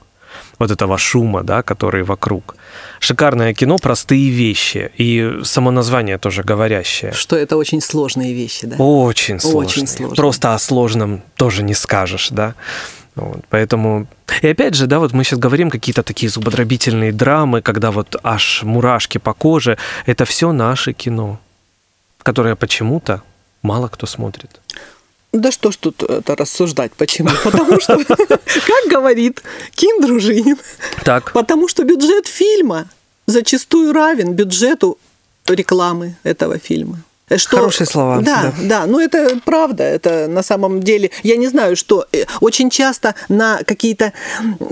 [0.59, 2.55] вот этого шума, да, который вокруг.
[2.99, 4.91] Шикарное кино, простые вещи.
[4.97, 7.13] И само название тоже говорящее.
[7.13, 8.75] Что это очень сложные вещи, да?
[8.75, 9.65] Очень сложные.
[9.65, 10.15] Очень сложные.
[10.15, 12.55] Просто о сложном тоже не скажешь, да.
[13.15, 14.07] Вот, поэтому...
[14.41, 18.63] И опять же, да, вот мы сейчас говорим какие-то такие зубодробительные драмы, когда вот аж
[18.63, 19.77] мурашки по коже.
[20.05, 21.39] Это все наше кино,
[22.21, 23.21] которое почему-то
[23.61, 24.59] мало кто смотрит.
[25.31, 27.29] Да что ж тут это рассуждать, почему?
[27.43, 29.43] Потому что, как говорит
[29.75, 30.57] Ким Дружинин,
[31.03, 31.33] так.
[31.33, 32.89] потому что бюджет фильма
[33.27, 34.97] зачастую равен бюджету
[35.47, 37.03] рекламы этого фильма.
[37.37, 38.21] Что, Хорошие слова.
[38.21, 42.25] Да, да, да, ну это правда, это на самом деле, я не знаю, что э,
[42.41, 44.13] очень часто на какие-то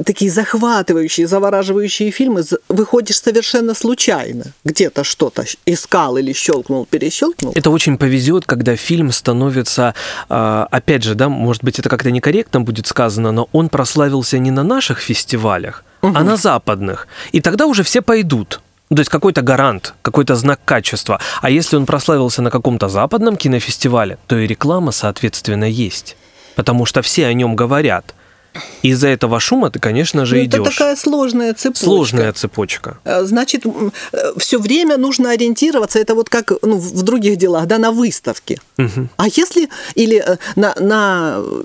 [0.05, 7.53] такие захватывающие, завораживающие фильмы выходишь совершенно случайно, где-то что-то искал или щелкнул, перещелкнул.
[7.55, 9.93] Это очень повезет, когда фильм становится,
[10.29, 14.51] а, опять же, да, может быть, это как-то некорректно будет сказано, но он прославился не
[14.51, 16.13] на наших фестивалях, угу.
[16.15, 21.19] а на западных, и тогда уже все пойдут То есть какой-то гарант, какой-то знак качества.
[21.41, 26.15] А если он прославился на каком-то западном кинофестивале, то и реклама, соответственно, есть.
[26.55, 28.15] Потому что все о нем говорят.
[28.81, 30.61] Из-за этого шума ты, конечно же, Ну, идешь.
[30.61, 31.85] Это такая сложная цепочка.
[31.85, 32.97] Сложная цепочка.
[33.03, 33.65] Э, Значит,
[34.37, 38.59] все время нужно ориентироваться, это вот как ну, в других делах, да, на выставке.
[38.77, 41.63] А если, или э, на, на э,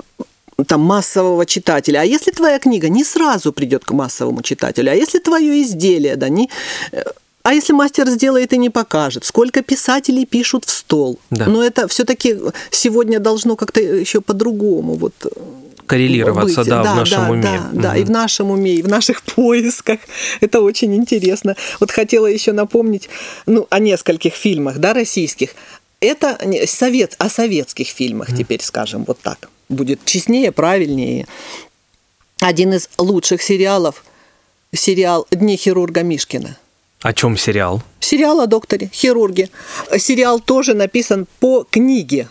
[0.66, 5.18] там, массового читателя, а если твоя книга не сразу придет к массовому читателю, а если
[5.18, 6.48] твое изделие, да, не...
[6.92, 7.02] э,
[7.44, 11.18] А если мастер сделает и не покажет, сколько писателей пишут в стол.
[11.30, 11.46] Да.
[11.46, 12.36] Но это все-таки
[12.70, 15.28] сегодня должно как-то еще по-другому вот э,
[15.86, 16.68] Коррелироваться, быть.
[16.68, 17.42] да, в нашем да, уме.
[17.42, 18.00] Да, да, Мгм.
[18.00, 19.98] и в нашем уме, и в наших поисках.
[20.40, 21.56] Это очень интересно.
[21.80, 23.08] Вот хотела еще напомнить
[23.46, 25.50] ну, о нескольких фильмах, да, российских.
[26.00, 29.48] Это совет, о советских фильмах теперь скажем вот так.
[29.72, 31.26] Будет честнее, правильнее.
[32.40, 34.04] Один из лучших сериалов–
[34.74, 36.58] сериал «Дни хирурга Мишкина».
[37.00, 37.82] О чем сериал?
[38.00, 39.48] Сериал о докторе, хирурге.
[39.98, 42.28] Сериал тоже написан по книге.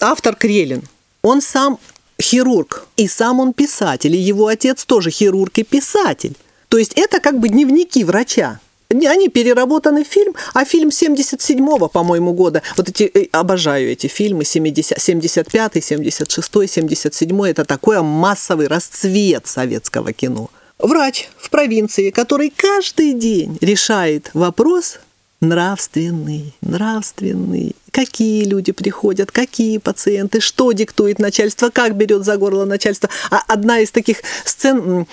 [0.00, 0.82] Автор Крелин.
[1.22, 1.78] Он сам
[2.20, 6.36] хирург, и сам он писатель, и его отец тоже хирург и писатель.
[6.68, 8.60] То есть это как бы дневники врача.
[8.88, 12.62] Они переработаны в фильм, а фильм 77-го, по-моему, года.
[12.76, 17.50] Вот эти, э, обожаю эти фильмы, 70, 75-й, 76-й, 77-й.
[17.50, 20.50] Это такой массовый расцвет советского кино.
[20.78, 24.98] Врач в провинции, который каждый день решает вопрос
[25.40, 27.74] нравственный, нравственный.
[27.90, 33.08] Какие люди приходят, какие пациенты, что диктует начальство, как берет за горло начальство.
[33.30, 35.06] А одна из таких сцен,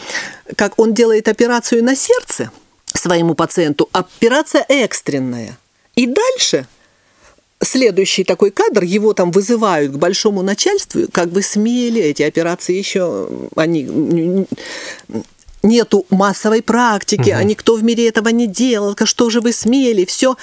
[0.56, 2.52] как он делает операцию на сердце
[2.98, 5.58] своему пациенту, операция экстренная.
[5.96, 6.68] И дальше
[7.62, 13.30] следующий такой кадр, его там вызывают к большому начальству, как вы смели, эти операции еще,
[13.56, 14.46] они
[15.64, 20.36] нету массовой практики, а никто в мире этого не делал, что же вы смели, все.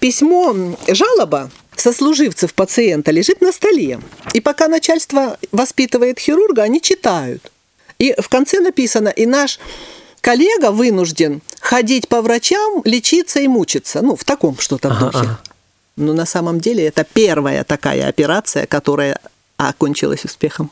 [0.00, 4.00] Письмо, м, жалоба сослуживцев пациента лежит на столе.
[4.32, 7.52] И пока начальство воспитывает хирурга, они читают.
[7.98, 9.58] И в конце написано, и наш
[10.22, 14.00] коллега вынужден ходить по врачам, лечиться и мучиться.
[14.00, 15.18] Ну, в таком что-то Ага, духе.
[15.18, 15.40] ага.
[15.96, 19.18] Но на самом деле это первая такая операция, которая
[19.58, 20.70] окончилась успехом.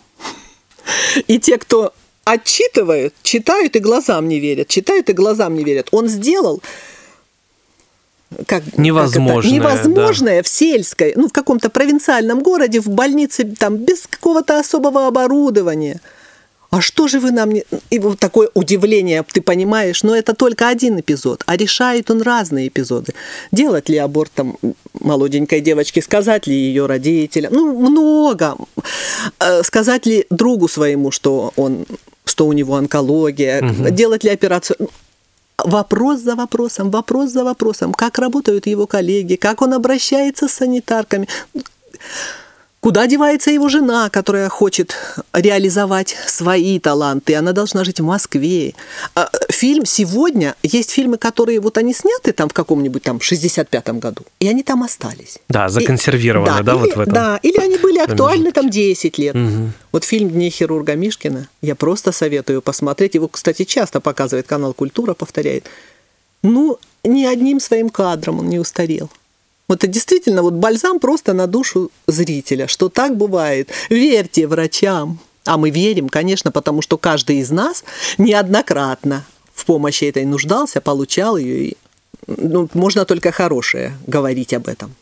[1.27, 1.93] И те, кто
[2.25, 5.89] отчитывают, читают и глазам не верят, читают и глазам не верят.
[5.91, 6.63] Он сделал
[8.31, 8.81] как, как это?
[8.81, 15.09] Невозможное, невозможное в сельской, ну, в каком-то провинциальном городе, в больнице, там, без какого-то особого
[15.09, 16.01] оборудования.
[16.71, 17.65] А что же вы нам не...
[17.91, 22.69] И вот такое удивление, ты понимаешь, но это только один эпизод, а решает он разные
[22.69, 23.13] эпизоды.
[23.51, 24.57] Делать ли аборт там
[25.01, 28.57] молоденькой девочке, сказать ли ее родителям, ну, много.
[29.41, 31.87] Э, Сказать ли другу своему, что он
[32.25, 34.77] что у него онкология, делать ли операцию.
[35.59, 41.29] Вопрос за вопросом, вопрос за вопросом, как работают его коллеги, как он обращается с санитарками.
[42.81, 44.97] Куда девается его жена, которая хочет
[45.35, 47.35] реализовать свои таланты?
[47.35, 48.75] Она должна жить в Москве.
[49.15, 54.23] А, Фильм сегодня, есть фильмы, которые вот они сняты там в каком-нибудь там 65-м году,
[54.39, 55.39] и они там остались.
[55.51, 59.19] Да, И- законсервированы, да, или, вот в этом Да, или они были актуальны там 10
[59.19, 59.35] лет.
[59.35, 59.75] Мгм.
[59.93, 63.15] Вот фильм «Дни хирурга Мишкина» я просто советую посмотреть.
[63.15, 65.67] Его, кстати, часто показывает канал «Культура», повторяет.
[66.43, 69.11] Ну, ни одним своим кадром он не устарел.
[69.71, 73.71] Вот это действительно вот бальзам просто на душу зрителя, что так бывает.
[73.89, 75.21] Верьте врачам.
[75.45, 77.85] А мы верим, конечно, потому что каждый из нас
[78.19, 81.69] неоднократно в помощи этой нуждался, получал ее.
[81.69, 81.77] И,
[82.27, 84.97] ну, можно только хорошее говорить об этом.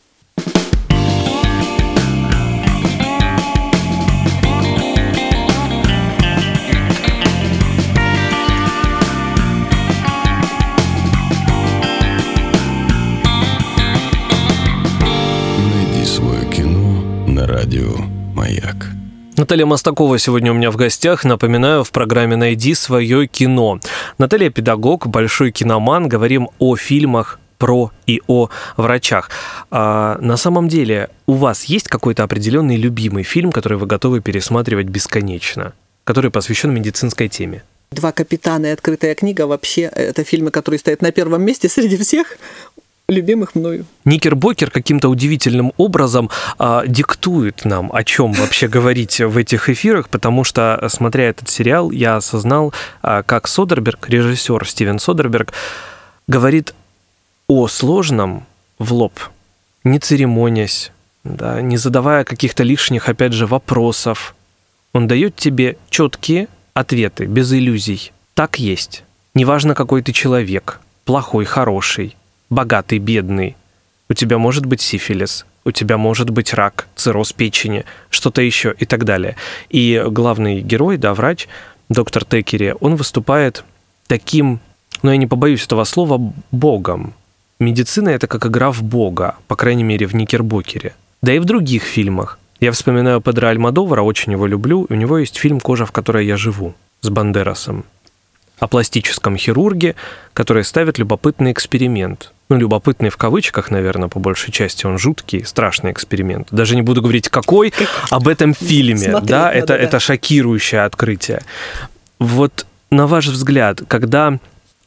[19.38, 21.24] Наталья Мостакова сегодня у меня в гостях.
[21.24, 23.78] Напоминаю, в программе «Найди свое кино».
[24.18, 26.08] Наталья– педагог, большой киноман.
[26.08, 29.30] Говорим о фильмах про и о врачах.
[29.70, 34.88] А на самом деле, у вас есть какой-то определенный любимый фильм, который вы готовы пересматривать
[34.88, 35.72] бесконечно,
[36.02, 37.62] который посвящен медицинской теме?
[37.92, 42.38] «Два капитана» и «Открытая книга» вообще это фильмы, которые стоят на первом месте среди всех
[43.10, 43.86] любимых мною.
[44.04, 50.44] Никербокер каким-то удивительным образом а, диктует нам, о чем вообще говорить в этих эфирах, потому
[50.44, 55.54] что, смотря этот сериал, я осознал, а, как Содерберг, режиссер Стивен Содерберг,
[56.26, 56.74] говорит
[57.46, 58.44] о сложном
[58.78, 59.18] в лоб,
[59.84, 60.92] не церемонясь,
[61.24, 64.34] да, не задавая каких-то лишних, опять же, вопросов.
[64.92, 68.12] Он дает тебе четкие ответы, без иллюзий.
[68.34, 69.02] Так есть.
[69.32, 72.17] Неважно, какой ты человек, плохой, хороший,
[72.50, 73.56] богатый, бедный,
[74.08, 78.86] у тебя может быть сифилис, у тебя может быть рак, цирроз печени, что-то еще и
[78.86, 79.36] так далее.
[79.68, 81.46] И главный герой, да, врач,
[81.88, 83.64] доктор Текери, он выступает
[84.06, 84.60] таким,
[85.02, 87.12] ну я не побоюсь этого слова, богом.
[87.58, 90.94] Медицина— это как игра в бога, по крайней мере, в Никербокере.
[91.22, 92.38] Да и в других фильмах.
[92.60, 94.86] Я вспоминаю Педро Альмадовара, очень его люблю.
[94.88, 97.84] У него есть фильм «Кожа, в которой я живу» с Бандерасом.
[98.58, 99.94] О пластическом хирурге,
[100.32, 102.32] который ставит любопытный эксперимент.
[102.48, 104.86] Ну, любопытный в кавычках, наверное, по большей части.
[104.86, 106.48] Он жуткий, страшный эксперимент.
[106.50, 107.72] Даже не буду говорить, какой,
[108.10, 109.10] об этом фильме.
[109.10, 109.76] Смотреть да, надо, это, да.
[109.76, 111.42] это шокирующее открытие.
[112.18, 114.38] Вот на ваш взгляд, когда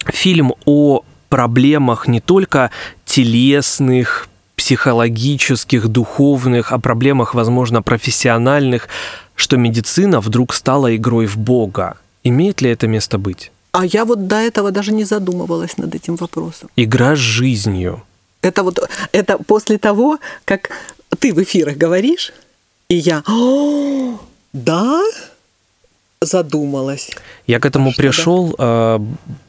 [0.08, 2.72] фильм о проблемах не только
[3.06, 8.90] телесных, психологических, духовных, о проблемах, возможно, профессиональных,
[9.36, 11.98] что медицина вдруг стала игрой в Бога.
[12.24, 13.52] Имеет ли это место быть?
[13.72, 16.70] А я вот до этого даже не задумывалась над этим вопросом.
[16.76, 18.04] Игра с жизнью.
[18.42, 18.80] Это вот
[19.12, 20.70] это после того, как
[21.20, 22.34] ты в эфирах говоришь,
[22.90, 24.20] и я «О,
[24.52, 25.02] да
[26.22, 27.10] задумалась.
[27.48, 28.08] Я к этому Что, да?
[28.08, 29.00] пришел э,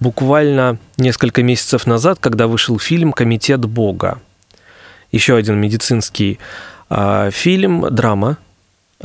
[0.01, 4.21] буквально несколько месяцев назад, когда вышел фильм «Комитет Бога».
[5.11, 6.39] Еще один медицинский
[6.89, 8.39] э, фильм, драма,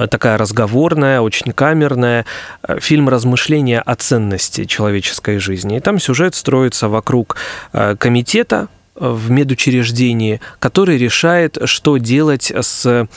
[0.05, 2.25] такая разговорная, очень камерная,
[2.61, 5.77] э, фильм размышления о ценности человеческой жизни.
[5.77, 7.37] И там сюжет строится вокруг
[7.73, 13.07] э, комитета э, в медучреждении, который решает, что делать с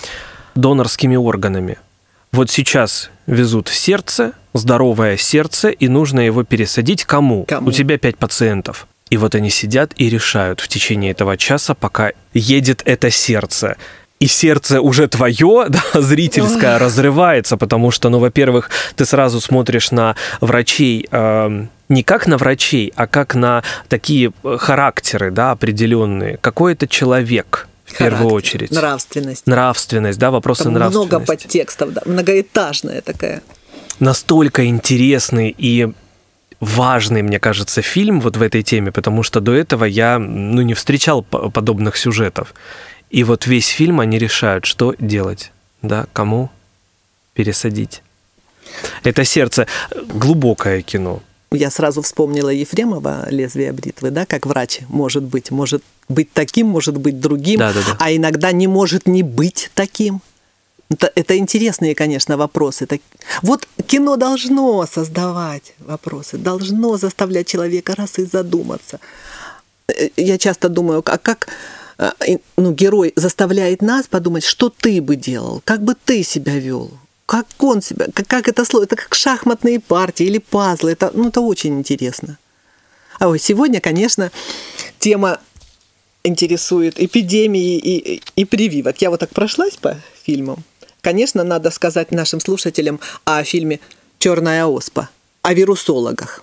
[0.54, 1.76] донорскими органами.
[2.32, 7.44] Вот сейчас везут сердце, здоровое сердце, и нужно его пересадить кому?
[7.44, 7.68] Кому?
[7.68, 8.86] У тебя пять пациентов.
[9.10, 13.76] И вот они сидят и решают в течение этого часа, пока едет это сердце.
[14.20, 20.14] И сердце уже твое, да, зрительское, разрывается, потому что, ну, во-первых, ты сразу смотришь на
[20.42, 26.36] врачей эм, не как на врачей, а как на такие э, характеры, да, определенные.
[26.36, 28.70] Какой это человек в первую Характер, очередь?
[28.72, 29.46] Нравственность.
[29.46, 31.12] Нравственность, да, вопросы Там нравственности.
[31.14, 33.42] много подтекстов, да, многоэтажная такая.
[34.00, 35.88] настолько интересный и
[36.60, 40.74] важный, мне кажется, фильм вот в этой теме, потому что до этого я ну, не
[40.74, 42.54] встречал по- подобных сюжетов.
[43.10, 46.50] И вот весь фильм они решают, что делать, да, кому
[47.34, 48.02] пересадить.
[49.02, 49.66] Это сердце
[50.14, 51.20] глубокое кино.
[51.52, 55.50] Я сразу вспомнила Ефремова «Лезвие бритвы», да, как врач может быть.
[55.50, 57.96] Может быть таким, может быть другим, Да-да-да.
[57.98, 60.20] а иногда не может не быть таким.
[60.88, 62.86] Это, это интересные, конечно, вопросы.
[62.86, 63.00] Так-
[63.42, 69.00] Вот кино должно создавать вопросы, должно заставлять человека раз и задуматься.
[69.88, 71.50] Э, Я часто думаю, а как э,
[72.56, 76.90] ну, герой заставляет нас подумать, что ты бы делал, как бы ты себя вел,
[77.26, 81.28] как он себя, как, как это слово, это как шахматные партии или пазлы, это, ну,
[81.28, 82.38] это очень интересно.
[83.18, 84.32] А вот сегодня, конечно,
[84.98, 85.40] тема
[86.24, 89.00] интересует эпидемии и, и прививок.
[89.02, 90.64] Я вот так прошлась по фильмам.
[91.02, 93.80] Конечно, надо сказать нашим слушателям о фильме
[94.18, 95.08] «Черная оспа»,
[95.42, 96.42] о вирусологах,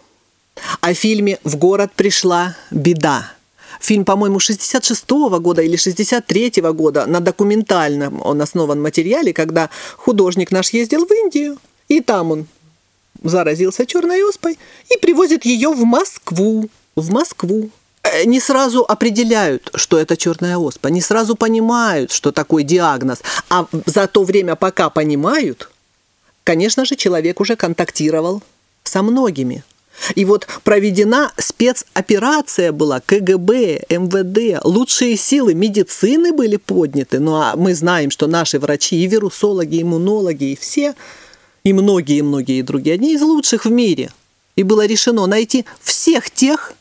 [0.81, 3.31] о фильме «В город пришла беда».
[3.79, 10.69] Фильм, по-моему, 66-го года или 63-го года на документальном он основан материале, когда художник наш
[10.69, 12.47] ездил в Индию, и там он
[13.23, 14.57] заразился черной оспой
[14.89, 16.69] и привозит ее в Москву.
[16.95, 17.69] В Москву.
[18.03, 23.21] Э, Не сразу определяют, что это черная оспа, не сразу понимают, что такой диагноз.
[23.49, 25.69] А за то время, пока понимают,
[26.43, 28.41] конечно же, человек уже контактировал
[28.83, 29.63] со многими.
[30.15, 37.19] И вот проведена спецоперация была, КГБ, МВД, лучшие силы медицины были подняты.
[37.19, 40.95] Ну а мы знаем, что наши врачи, и вирусологи, и иммунологи, и все,
[41.63, 44.11] и многие-многие другие, одни из лучших в мире.
[44.55, 46.73] И было решено найти всех тех,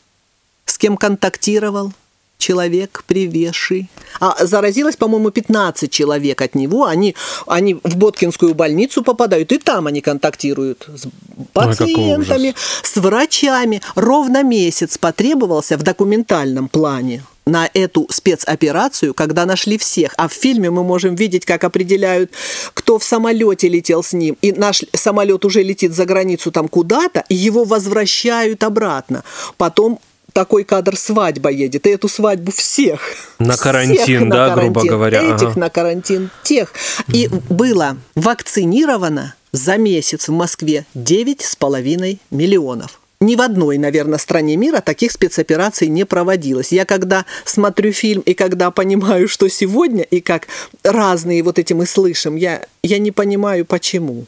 [0.65, 1.93] с кем контактировал
[2.37, 3.89] человек, привезший.
[4.19, 6.85] А заразилось, по-моему, 15 человек от него.
[6.85, 11.07] Они, они в Боткинскую больницу попадают, и там они контактируют с
[11.53, 13.81] пациентами, с врачами.
[13.95, 20.13] Ровно месяц потребовался в документальном плане на эту спецоперацию, когда нашли всех.
[20.17, 22.31] А в фильме мы можем видеть, как определяют,
[22.73, 24.37] кто в самолете летел с ним.
[24.41, 29.23] И наш самолет уже летит за границу там куда-то, и его возвращают обратно.
[29.57, 29.99] Потом
[30.33, 33.01] такой кадр свадьба едет, и эту свадьбу всех.
[33.39, 34.91] На всех карантин, на да, грубо карантин.
[34.91, 35.59] говоря, Этих ага.
[35.59, 36.73] на карантин, тех.
[37.13, 42.99] И было вакцинировано за месяц в Москве 9,5 миллионов.
[43.19, 46.71] Ни в одной, наверное, стране мира таких спецопераций не проводилось.
[46.71, 50.47] Я когда смотрю фильм и когда понимаю, что сегодня, и как
[50.83, 54.27] разные вот эти мы слышим, я, я не понимаю, почему.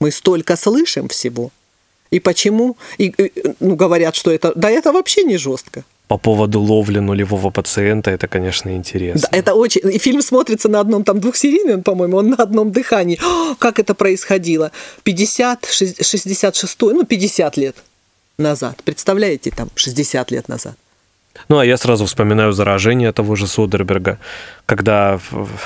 [0.00, 1.50] Мы столько слышим всего.
[2.14, 2.76] И почему?
[2.98, 4.52] И, и, ну, говорят, что это...
[4.54, 5.82] Да это вообще не жестко.
[6.06, 9.28] по поводу ловли нулевого пациента, это, конечно, интересно.
[9.32, 9.80] Да, это очень...
[9.94, 13.18] И фильм смотрится на одном, там, двухсерийный, по-моему, он на одном дыхании.
[13.22, 14.70] О, как это происходило?
[15.02, 17.76] 50, 66, ну, 50 лет
[18.38, 18.80] назад.
[18.84, 20.74] Представляете, там, 60 лет назад.
[21.48, 24.18] Ну, а я сразу вспоминаю заражение того же Содерберга,
[24.66, 25.18] когда,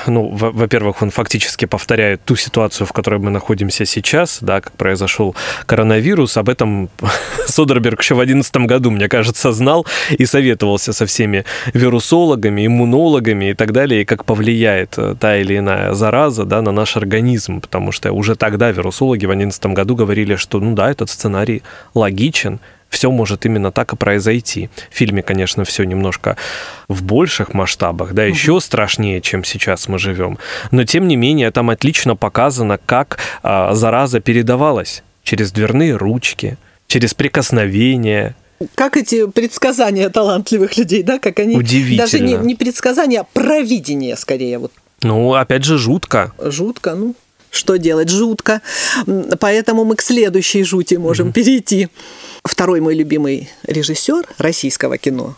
[0.07, 5.37] ну, во-первых, он фактически повторяет ту ситуацию, в которой мы находимся сейчас, да, как произошел
[5.67, 6.37] коронавирус.
[6.37, 6.91] Об этом
[7.47, 11.45] Содерберг еще в 2011 году, мне кажется, знал и советовался со всеми
[11.75, 16.73] вирусологами, иммунологами и так далее, и как повлияет э, та или иная зараза да, на
[16.73, 21.09] наш организм, потому что уже тогда вирусологи в 2011 году говорили, что, ну да, этот
[21.11, 21.63] сценарий
[21.95, 22.59] логичен,
[22.89, 24.71] все может именно так и произойти.
[24.91, 26.37] В фильме, конечно, все немножко
[26.89, 28.61] в больших масштабах, да, еще угу.
[28.61, 30.39] страшнее, чем сейчас мы живем.
[30.71, 37.15] Но тем не менее, там отлично показано, как а, зараза передавалась через дверные ручки, через
[37.15, 38.35] прикосновение,
[38.75, 41.57] как эти предсказания талантливых людей, да, как они
[41.97, 44.73] даже не, не предсказания, а провидение скорее вот.
[45.03, 46.33] Ну, опять же, жутко.
[46.43, 47.15] Жутко, ну
[47.51, 48.09] что делать?
[48.09, 48.63] Жутко.
[49.41, 51.33] Поэтому мы к следующей жути можем mm-hmm.
[51.33, 51.89] перейти.
[52.45, 55.37] Второй мой любимый режиссер российского кино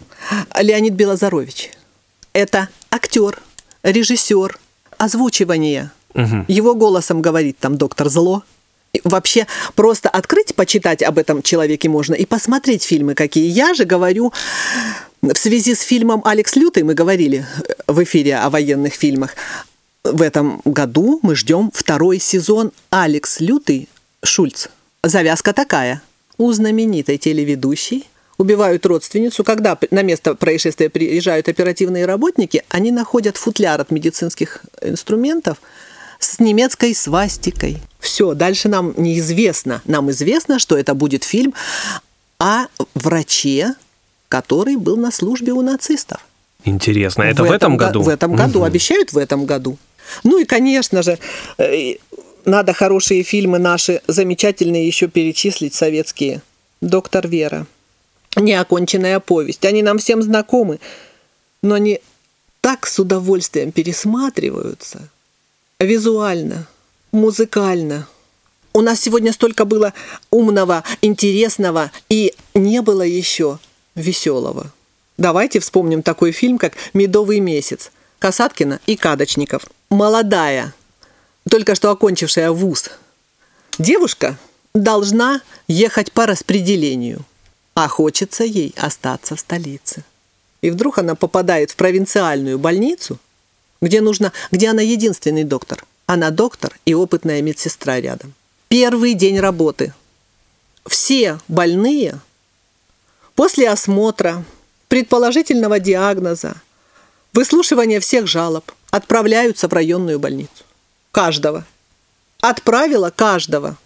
[0.60, 1.70] Леонид Белозарович.
[2.32, 3.38] Это актер,
[3.82, 4.58] режиссер,
[4.98, 5.90] озвучивание.
[6.14, 6.44] Угу.
[6.48, 8.42] Его голосом говорит там доктор Зло.
[9.04, 9.46] Вообще
[9.76, 13.48] просто открыть, почитать об этом человеке можно и посмотреть фильмы какие.
[13.48, 14.32] Я же говорю,
[15.22, 17.46] в связи с фильмом «Алекс Лютый» мы говорили
[17.86, 19.36] в эфире о военных фильмах.
[20.04, 23.88] В этом году мы ждем второй сезон «Алекс Лютый»
[24.22, 24.68] Шульц.
[25.02, 26.02] Завязка такая–
[26.38, 29.44] у знаменитой телеведущей убивают родственницу.
[29.44, 35.58] Когда на место происшествия приезжают оперативные работники, они находят футляр от медицинских инструментов
[36.18, 37.76] с немецкой свастикой.
[37.98, 39.82] Все, дальше нам неизвестно.
[39.84, 41.52] Нам известно, что это будет фильм
[42.38, 43.74] о враче,
[44.30, 46.24] который был на службе у нацистов.
[46.64, 48.02] Интересно, это в, в этом, году?
[48.02, 48.66] В этом году, угу.
[48.66, 49.76] обещают в этом году.
[50.24, 51.18] Ну и, конечно же,
[51.58, 51.94] э,
[52.44, 56.42] надо хорошие фильмы наши замечательные еще перечислить, советские.
[56.80, 57.66] «Доктор Вера»,
[58.36, 59.64] «Неоконченная повесть».
[59.66, 60.80] Они нам всем знакомы,
[61.62, 62.00] но они
[62.62, 65.08] так с удовольствием пересматриваются.
[65.78, 66.66] Визуально,
[67.12, 68.06] музыкально.
[68.72, 69.92] У нас сегодня столько было
[70.30, 73.58] умного, интересного и не было еще
[73.94, 74.72] веселого.
[75.18, 77.90] Давайте вспомним такой фильм, как «Медовый месяц»
[78.20, 79.64] Касаткина и Кадочников.
[79.88, 80.74] Молодая,
[81.48, 82.90] только что окончившая вуз,
[83.78, 84.36] девушка
[84.74, 87.24] должна ехать по распределению,
[87.74, 90.04] а хочется ей остаться в столице.
[90.60, 93.18] И вдруг она попадает в провинциальную больницу,
[93.80, 95.86] где нужно, где она единственный доктор.
[96.04, 98.34] Она доктор и опытная медсестра рядом.
[98.68, 99.94] Первый день работы.
[100.86, 102.20] Все больные
[103.34, 104.44] после осмотра,
[104.88, 106.56] предположительного диагноза,
[107.32, 110.64] выслушивания всех жалоб отправляются в районную больницу
[111.12, 111.64] каждого.
[112.40, 113.76] Отправила каждого.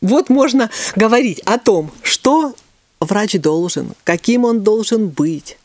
[0.00, 2.54] Вот можно говорить о том, что
[3.00, 5.58] врач должен, каким он должен быть,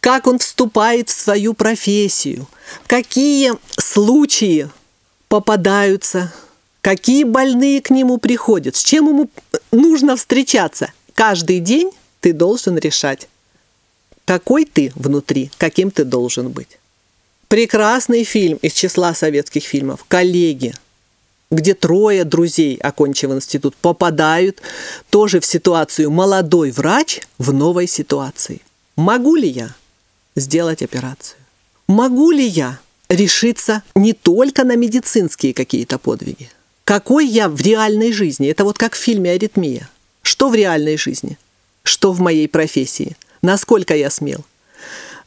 [0.00, 2.46] как он вступает в свою профессию,
[2.86, 4.70] какие случаи
[5.28, 6.32] попадаются,
[6.80, 9.30] какие больные к нему приходят, с чем ему
[9.72, 10.92] нужно встречаться.
[11.14, 13.28] Каждый день ты должен решать,
[14.30, 16.78] какой ты внутри, каким ты должен быть.
[17.48, 20.72] Прекрасный фильм из числа советских фильмов «Коллеги»,
[21.50, 24.62] где трое друзей, окончив институт, попадают
[25.10, 28.60] тоже в ситуацию молодой врач в новой ситуации.
[28.94, 29.74] Могу ли я
[30.36, 31.40] сделать операцию?
[31.88, 32.78] Могу ли я
[33.08, 36.48] решиться не только на медицинские какие-то подвиги?
[36.84, 38.48] Какой я в реальной жизни?
[38.48, 39.90] Это вот как в фильме «Аритмия».
[40.22, 41.36] Что в реальной жизни?
[41.82, 43.16] Что в моей профессии?
[43.42, 44.44] Насколько я смел?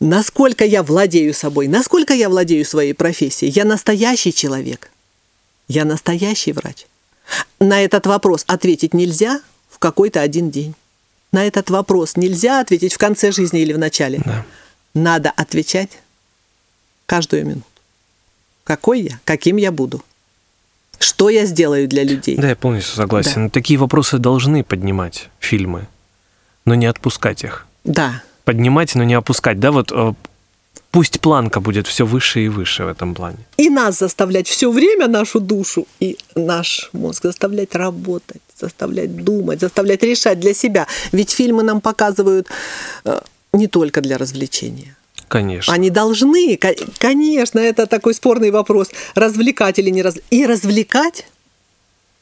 [0.03, 3.51] насколько я владею собой, насколько я владею своей профессией.
[3.51, 4.91] Я настоящий человек.
[5.68, 6.86] Я настоящий врач.
[7.59, 10.76] На этот вопрос ответить нельзя в какой-то один день.
[11.32, 14.22] На этот вопрос нельзя ответить в конце жизни или в начале.
[14.24, 14.45] Да.
[14.93, 15.89] Надо отвечать
[17.05, 17.66] каждую минуту.
[18.64, 19.20] Какой я?
[19.24, 20.03] Каким я буду?
[20.99, 22.38] Что я сделаю для людей?
[22.38, 23.45] Да, я полностью согласен.
[23.45, 23.49] Да.
[23.49, 25.88] Такие вопросы должны поднимать фильмы,
[26.66, 27.66] но не отпускать их.
[27.84, 30.13] Да поднимать, но не опускать, да, вот э,
[30.91, 33.38] пусть планка будет все выше и выше в этом плане.
[33.57, 40.03] И нас заставлять все время, нашу душу и наш мозг заставлять работать, заставлять думать, заставлять
[40.03, 40.88] решать для себя.
[41.11, 42.47] Ведь фильмы нам показывают
[43.05, 43.21] э,
[43.53, 44.95] не только для развлечения.
[45.27, 45.73] Конечно.
[45.73, 46.59] Они должны,
[46.99, 50.31] конечно, это такой спорный вопрос, развлекать или не развлекать.
[50.31, 51.25] И развлекать,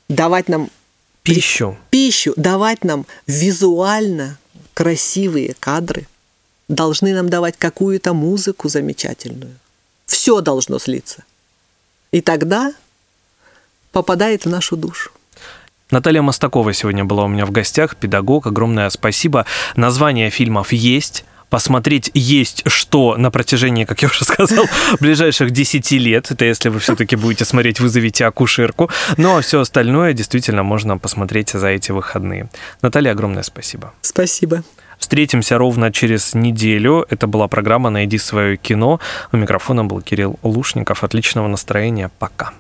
[0.08, 0.70] давать нам
[1.24, 1.78] пищу.
[1.90, 4.38] Пищу, давать нам визуально
[4.82, 6.08] красивые кадры,
[6.68, 9.54] должны нам давать какую-то музыку замечательную.
[10.08, 11.24] Все должно слиться.
[12.12, 12.74] И тогда
[13.92, 15.12] попадает в нашу душу.
[15.92, 18.48] Наталья Мостакова сегодня была у меня в гостях, педагог.
[18.48, 19.46] Огромное спасибо.
[19.76, 24.66] Название фильмов есть посмотреть есть что на протяжении, как я уже сказал,
[25.00, 26.32] ближайших 10 лет.
[26.32, 28.90] Это если вы все-таки будете смотреть, вызовите акушерку.
[29.18, 32.50] Ну а все остальное действительно можно посмотреть за эти выходные.
[32.82, 33.94] Наталья, огромное спасибо.
[34.02, 34.64] Спасибо.
[34.98, 37.06] Встретимся ровно через неделю.
[37.10, 39.00] Это была программа «Найди свое кино».
[39.32, 41.04] У микрофона был Кирилл Лушников.
[41.04, 42.10] Отличного настроения.
[42.20, 42.54] Пока.